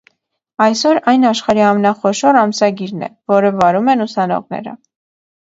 Այսօր 0.63 0.99
այն 1.11 1.27
աշխարհի 1.31 1.63
ամենախոշոր 1.67 2.39
ամսագիրն 2.45 3.05
է, 3.09 3.13
որը 3.35 3.53
վարում 3.61 3.93
են 3.95 4.05
ուսանողները։ 4.07 4.79